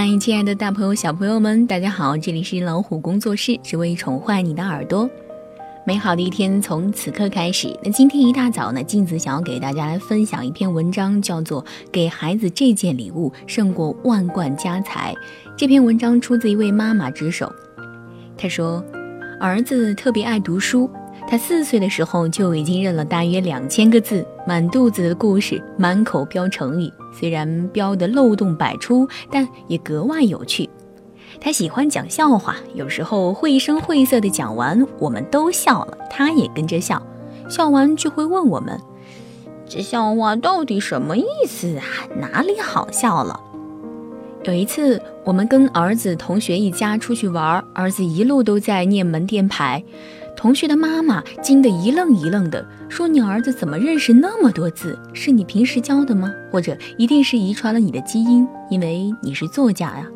[0.00, 2.16] 嗨，亲爱的大朋友、小朋友们，大家好！
[2.16, 5.10] 这里是老虎工作室，只为宠坏你的耳朵。
[5.84, 7.76] 美好的一天从此刻开始。
[7.82, 15.12] 那今天一大早呢，镜子想要给大家来分享一篇文章，叫做《给孩子这件礼物胜过万贯家财》。
[15.56, 17.52] 这篇文章出自一位妈妈之手。
[18.36, 18.80] 她说，
[19.40, 20.88] 儿子特别爱读书。
[21.28, 26.90] 他四岁的时候就已经认了大约两千个字，满肚子的故事，满口标成语。
[27.12, 30.70] 虽然标的漏洞百出，但也格外有趣。
[31.38, 37.02] 他喜欢讲笑话，有时候绘声绘色的讲完，我们都笑了，他也跟着笑。
[37.50, 38.80] 笑完就会问我们
[39.68, 41.84] ：“这笑话到底什么意思啊？
[42.18, 43.38] 哪里好笑了？”
[44.44, 49.84] 有一次，我们跟儿子同学一家出去玩，儿子一路都在念门店牌。
[50.38, 54.96] 同学的妈妈惊得一愣一愣的，说：“你儿子怎么认识那么多字？
[55.12, 56.32] 是你平时教的吗？
[56.52, 60.06] 或者一定是遗传了你的基因，因为你是作家呀？”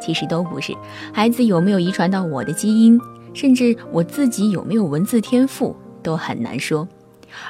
[0.00, 0.72] 其实都不是，
[1.12, 2.96] 孩子有没有遗传到我的基因，
[3.34, 6.86] 甚至我自己有没有文字天赋，都很难说。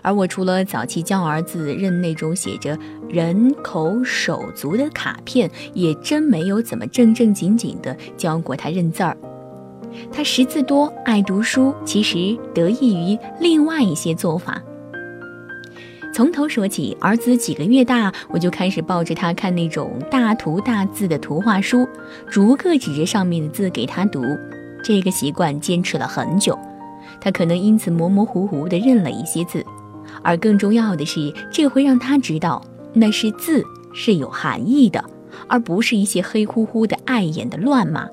[0.00, 9.14] 而我除了早期教儿子认那种写着人口手足的卡片，也真没有怎么正正经经的教过他认字儿。
[10.12, 14.62] 他识字多，爱读书，其实得益于另外一些做法。
[16.14, 21.88] 从头说起，儿子几个月大，我就开始抱着他看那种大图大字的图画书，
[22.28, 24.22] 逐个指着上面的字给他读。
[24.84, 26.58] 这个习惯坚持了很久，
[27.18, 29.64] 他可能因此模模糊糊地认了一些字，
[30.22, 32.62] 而更重要的是，这会让他知道
[32.92, 35.02] 那是字，是有含义的，
[35.46, 38.06] 而不是一些黑乎乎的碍眼的乱码。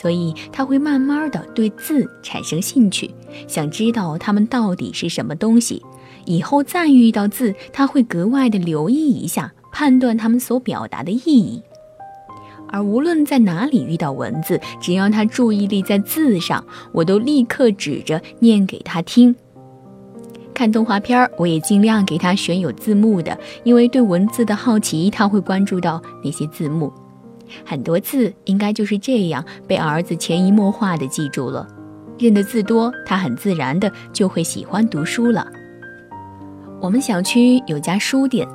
[0.00, 3.10] 所以他会慢慢的对字产生兴趣，
[3.48, 5.82] 想知道它们到底是什么东西。
[6.24, 11.62] 以后再遇到字，他会格外的留意一下，判断它们所表达的意义。
[12.70, 19.34] 而无论在哪里遇到文字，只要他注意力在字上，我都立刻指着念给他听。
[20.52, 26.92] 看动画片儿，我也尽量给他选有字幕的，因为对文字的好奇，他会关注到那些字幕。
[27.64, 31.66] 很多字应该就是这样被儿子潜移默化的记住了，
[32.18, 35.46] 认的字多，他很自然的就会喜欢读书了。
[36.80, 38.46] 我们小区有家书店，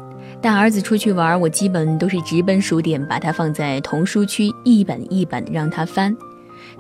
[0.42, 6.16] 带儿子出去玩，我基本都是直奔书店，把它放在童书区，一本一本让他翻。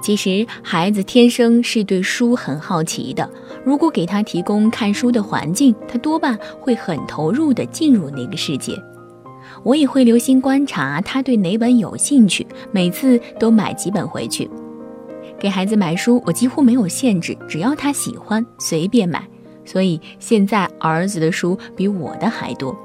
[0.01, 3.29] 其实孩子天生是对书很好奇的，
[3.65, 8.81] 如果给他提供看书的环境，他多半会很投入地进入那个世界。
[9.63, 14.49] 我也会留心观察他对哪本有兴趣，每次都买几本回去。
[15.39, 19.25] 给孩子买书，我几乎没有限制，只要他喜欢，随便买。
[19.65, 22.75] 所以现在儿子的书比我的还多。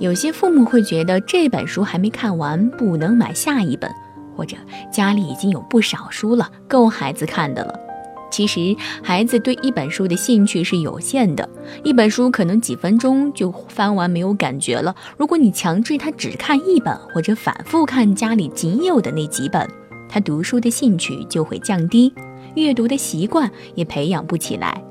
[0.00, 3.90] 有些父母会觉得这本书还没看完，不能买下一本，
[4.36, 4.56] 或者
[4.90, 7.89] 家里已经有不少书了，够孩子看的了。
[8.30, 11.48] 其实，孩子对一本书的兴趣是有限的，
[11.82, 14.94] 一本书可能几分钟就翻完，没有感觉了。
[15.16, 19.68] 如果你强制他只看一本，或者反复看家里仅有的那几本，
[20.08, 22.12] 他读书的兴趣就会降低，
[22.54, 24.82] 阅读的习惯也培养不起来。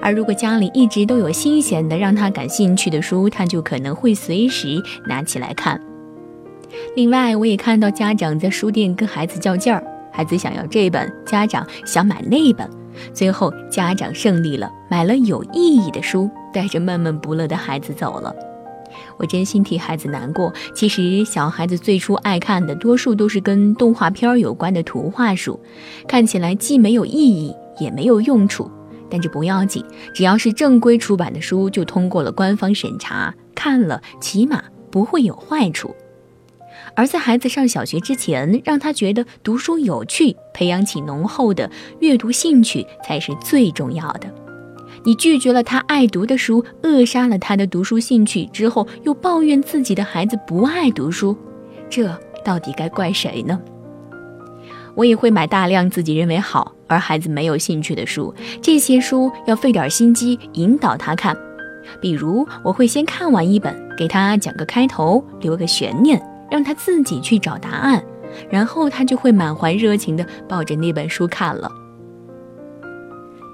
[0.00, 5.80] 而如果家里一直都有新鲜的让他感兴趣的书，他就可能会随时拿起来看。
[6.96, 9.84] 另外，我也看到家长在书店跟孩子较劲儿。
[10.14, 12.70] 孩子想要这本，家长想买那本，
[13.12, 18.32] 最后家长胜利了，买了有意义的书，带着闷闷不乐的孩子走了。
[19.16, 20.54] 我真心替孩子难过。
[20.72, 25.58] 其实小孩子最初爱看的，多数都是跟动画片有关的图画书，
[26.06, 28.70] 看起来既没有意义，也没有用处。
[29.10, 35.92] 但这不要紧，只要是正规出版的书，就通过了官方审查，看了起码不会有坏处。
[36.96, 44.32] 而在孩子上小学之前，让他觉得读书有趣，培养起浓厚的阅读兴趣才是最重要的。
[45.04, 51.36] 你拒绝了他爱读的书，扼杀了他的读书兴趣之后，又抱怨自己的孩子不爱读书，
[51.90, 53.60] 这到底该怪谁呢？
[54.94, 58.32] 我也会买大量自己认为好而孩子没有兴趣的书，
[58.62, 61.36] 这些书要费点心机引导他看。
[62.00, 66.22] 比如，我会先看完一本，给他讲个开头，留个悬念。
[66.50, 68.02] 让他自己去找答案，
[68.50, 71.70] 然后他就会满怀热情地抱着那本书看了。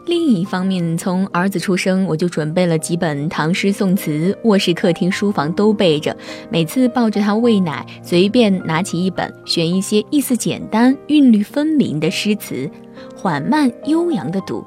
[0.06, 6.16] 另一方面，从儿子出生，我就准备了几本唐诗宋词，卧室、客厅、书房都备着。
[6.50, 12.68] 每次抱着他喂奶，随便拿起一本，选一些意思简单、韵律分明的诗词，
[13.14, 14.64] 缓慢悠扬地读。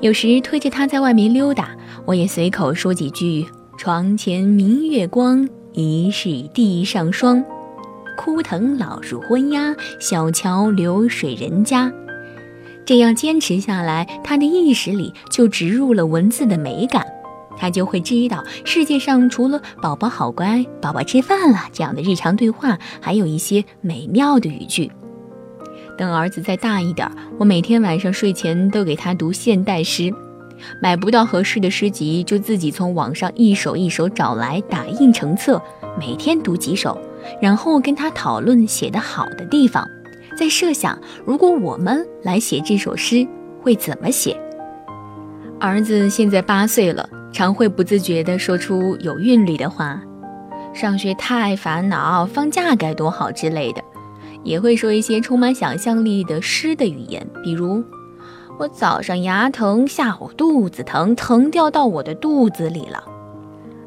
[0.00, 1.70] 有时推着他在外面溜达，
[2.04, 3.44] 我也随口说几句
[3.78, 5.48] ：“床前明月光。”
[5.80, 7.44] 疑是地上霜，
[8.16, 11.92] 枯藤老树昏鸦，小桥流水人家。
[12.84, 17.06] 这样坚持下来，他的意识里就植入了文字的美感，
[17.56, 24.90] 他就会知道世界上除了“宝宝好乖”“宝宝吃饭了”这样的日常对话，还有一些美妙的语句。
[25.96, 27.08] 等儿子再大一点，
[27.38, 30.12] 我每天晚上睡前都给他读现代诗。
[30.80, 35.60] 买不到合适的诗集，就自己从网上一首一首找来，打印成册，
[35.98, 36.98] 每天读几首，
[37.40, 39.86] 然后跟他讨论写得好的地方，
[40.36, 43.26] 再设想如果我们来写这首诗
[43.62, 44.36] 会怎么写。
[45.60, 50.00] 儿子现在八岁了，常会不自觉地说出有韵律的话，
[50.72, 53.82] 上学太烦恼，放假该多好之类的，
[54.44, 57.84] 也会说一些充满想象力的诗的语言，比如。
[58.58, 63.04] 我早上牙疼，下午肚子疼，疼掉到我的肚子里了。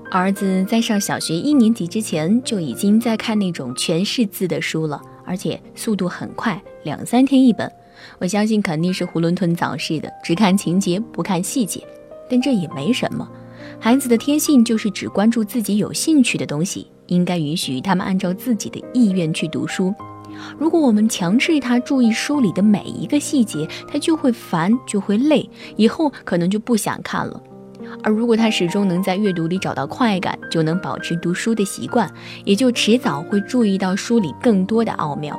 [0.10, 7.70] 儿子在上小学一年级之前就已经在看那种全是字的书了，而且速度很快，两三天一本。
[8.18, 11.86] 我相信肯定是囫囵吞枣似的，只看情节不看细节。
[12.30, 13.30] 但这也没什么，
[13.78, 19.94] 孩子的天性就是只关注自己有兴趣的东西，应该允许他们按照自己的意愿去读书。
[20.58, 27.42] 如果我们强制他注意书里的每一个细节，他就会烦，就会累，以后可能就不想看了。
[28.04, 32.10] 而 如果他始终能在阅读里找到快感，就能保持读书的习惯，
[32.46, 35.38] 也就迟早会注意到书里更多的奥妙。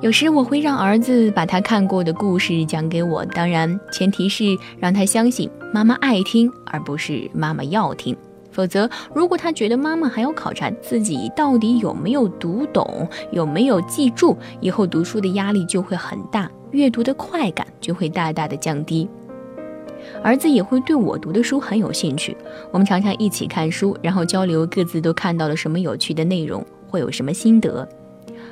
[0.00, 8.16] 有时我会让儿子把他看过的故事讲给我，当然前提是让他相信妈妈爱听，而不是妈妈要听。
[8.58, 19.08] 否则，如果他觉得妈妈还要考察自己到底有没有读懂、有没有记住，以后读书的压力就会很大，阅读的快感就会大大的降低。
[20.24, 22.36] 儿子也会对我读的书很有兴趣，
[22.72, 27.88] 我们常常一起看书，然后交流各自都看到了什么有趣的内容，会有什么心得。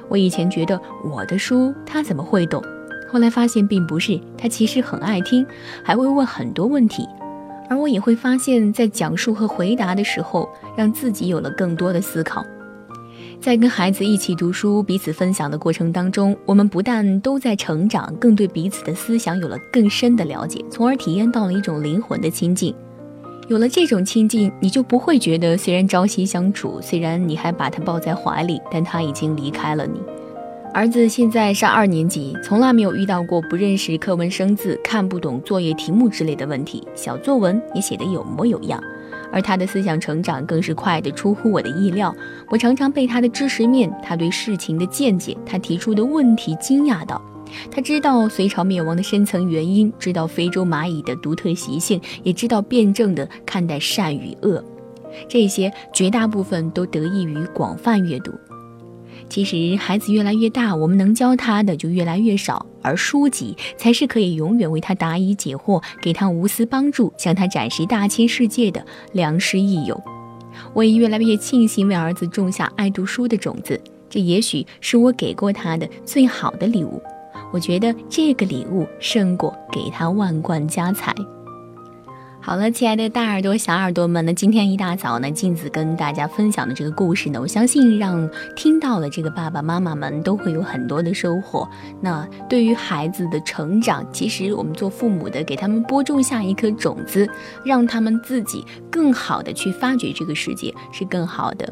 [0.09, 2.63] 我以前觉得我的书他怎么会懂，
[3.11, 5.45] 后来发现并不是，他其实很爱听，
[5.83, 7.05] 还会问很多问题。
[7.69, 12.45] 而我也会发现，在讲述和回答的时候，让自己有了更多的思考。
[13.41, 22.75] 在跟孩子一起读书、彼此分享的过程当中，我们不但都在成长，更对彼此的思想有了更深的了解，从而体验到了一种灵魂的亲近。
[23.49, 30.01] 有了这种亲近，你就不会觉得虽然朝夕相处，虽然你还把他抱在怀里，但他已经离开了你。
[30.77, 38.79] 儿子现在上二年级，从来没有遇到过不认识课文生字、看不懂作业题目之类的问题，小作文也写得有模有样。
[39.33, 42.15] 而他的思想成长更是快得出乎我的意料，
[42.51, 47.23] 我常常被他的知识面、他对事情的见解、他提出的问题惊讶到。
[47.71, 54.63] 他知道隋朝灭亡的深层原因，知道非洲蚂蚁的独特习性，也知道辩证的看待善与恶。
[55.27, 58.31] 这些绝大部分都得益于广泛阅读。
[59.29, 70.01] 其实，孩子越来越大，我们能教他的就越来越少，而书籍才是可以永远为他答疑解惑、给他无私帮助、向他展示大千世界的良师益友。
[70.73, 77.03] 我也越来越庆幸为儿子种下爱读书的种子，这也许是我给过他的最好的礼物。
[77.53, 81.15] 我觉得这个礼物胜过给他万贯家财。
[82.47, 91.69] 好了，亲爱的大耳朵、小耳朵们，那今天一大早呢，镜子跟大家分享的这个故事呢，我相信让听到了这个爸爸妈妈们都会有很多的收获。
[92.01, 97.29] 那对于孩子的成长，其实我们做父母的，给他们播种下一颗种子，
[97.65, 101.69] 让他们自己更好的去发掘这个世界，是更好的。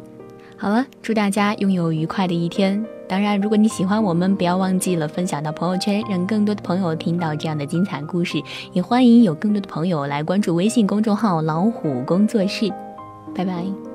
[0.64, 2.82] 好了，祝大家拥有愉快的一天。
[3.06, 8.42] 当然，如果你喜欢我们，不要忘记了分享到朋友圈，让更多的朋友听到这样的精彩故事。
[8.72, 12.72] 也欢迎有更多的朋友来关注微信公众号“老虎工作室”。
[13.36, 13.93] 拜拜。